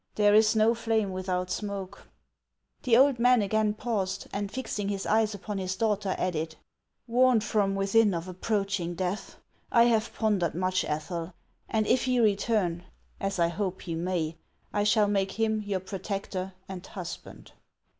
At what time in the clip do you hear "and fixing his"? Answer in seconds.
4.33-5.05